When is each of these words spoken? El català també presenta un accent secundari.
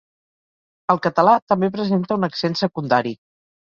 El 0.93 1.03
català 1.09 1.37
també 1.53 1.71
presenta 1.79 2.21
un 2.21 2.33
accent 2.33 2.63
secundari. 2.67 3.19